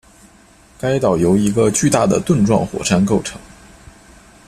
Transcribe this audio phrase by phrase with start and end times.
[0.79, 3.39] 该岛由一个巨大的盾状火山构成